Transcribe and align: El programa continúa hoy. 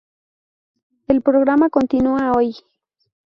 El 1.07 1.21
programa 1.21 1.69
continúa 1.69 2.31
hoy. 2.35 2.55